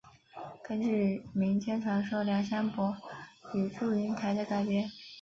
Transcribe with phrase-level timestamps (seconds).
[0.63, 2.97] 根据民间传说梁山伯
[3.53, 4.89] 与祝英台的改编。